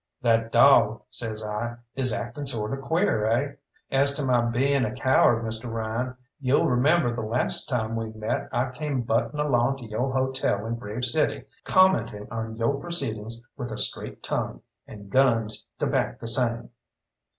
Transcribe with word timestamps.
"That 0.23 0.51
dawg," 0.51 1.03
says 1.11 1.43
I, 1.43 1.75
"is 1.93 2.11
acting 2.11 2.47
sort 2.47 2.73
of 2.73 2.81
queer, 2.83 3.23
eh? 3.27 3.51
As 3.91 4.11
to 4.13 4.25
my 4.25 4.41
being 4.49 4.83
a 4.83 4.95
coward, 4.95 5.43
Mr. 5.45 5.71
Ryan, 5.71 6.15
you'll 6.39 6.67
remember 6.67 7.15
the 7.15 7.21
last 7.21 7.69
time 7.69 7.95
we 7.95 8.09
met 8.11 8.49
I 8.51 8.71
came 8.71 9.03
buttin' 9.03 9.39
along 9.39 9.77
to 9.77 9.85
yo' 9.85 10.11
hotel 10.11 10.65
in 10.65 10.77
Grave 10.77 11.05
City 11.05 11.43
commenting 11.65 12.27
on 12.31 12.55
yo' 12.55 12.79
proceedings 12.79 13.45
with 13.55 13.71
a 13.71 13.77
straight 13.77 14.23
tongue, 14.23 14.63
and 14.87 15.11
guns 15.11 15.67
to 15.77 15.85
back 15.85 16.19
the 16.19 16.27
same." 16.27 16.71